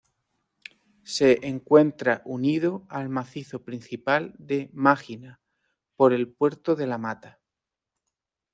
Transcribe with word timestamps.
Se 1.03 1.45
encuentra 1.45 2.23
unido 2.25 2.87
al 2.89 3.07
macizo 3.09 3.63
principal 3.63 4.33
de 4.39 4.71
Mágina 4.73 5.39
por 5.95 6.11
el 6.11 6.27
puerto 6.27 6.75
de 6.75 6.87
La 6.87 6.97
Mata. 6.97 7.39